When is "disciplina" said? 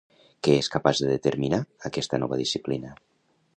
2.43-2.99